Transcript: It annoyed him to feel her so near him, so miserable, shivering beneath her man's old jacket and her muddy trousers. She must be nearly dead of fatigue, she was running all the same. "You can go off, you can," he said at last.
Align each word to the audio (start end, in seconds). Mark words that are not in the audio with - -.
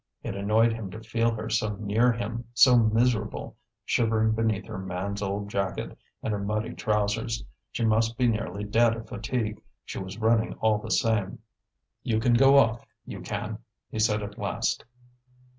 It 0.23 0.33
annoyed 0.35 0.73
him 0.73 0.89
to 0.89 0.99
feel 0.99 1.29
her 1.35 1.47
so 1.47 1.75
near 1.75 2.11
him, 2.11 2.45
so 2.55 2.75
miserable, 2.75 3.55
shivering 3.85 4.31
beneath 4.31 4.65
her 4.65 4.79
man's 4.79 5.21
old 5.21 5.47
jacket 5.47 5.95
and 6.23 6.33
her 6.33 6.39
muddy 6.39 6.73
trousers. 6.73 7.45
She 7.71 7.85
must 7.85 8.17
be 8.17 8.27
nearly 8.27 8.63
dead 8.63 8.95
of 8.95 9.07
fatigue, 9.09 9.61
she 9.85 9.99
was 9.99 10.17
running 10.17 10.55
all 10.55 10.79
the 10.79 10.89
same. 10.89 11.37
"You 12.01 12.19
can 12.19 12.33
go 12.33 12.57
off, 12.57 12.83
you 13.05 13.21
can," 13.21 13.59
he 13.91 13.99
said 13.99 14.23
at 14.23 14.39
last. 14.39 14.85